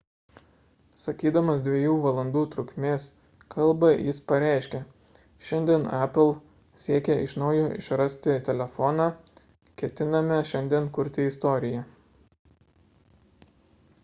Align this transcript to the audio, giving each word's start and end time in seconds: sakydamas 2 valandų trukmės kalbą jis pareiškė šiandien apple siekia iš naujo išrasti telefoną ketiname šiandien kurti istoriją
sakydamas 0.99 1.59
2 1.65 1.81
valandų 2.05 2.41
trukmės 2.53 3.03
kalbą 3.55 3.89
jis 4.05 4.19
pareiškė 4.31 4.79
šiandien 5.49 5.85
apple 5.97 6.25
siekia 6.85 7.17
iš 7.25 7.35
naujo 7.43 7.67
išrasti 7.83 8.35
telefoną 8.49 9.07
ketiname 9.83 10.39
šiandien 10.53 10.89
kurti 10.97 11.29
istoriją 11.33 11.85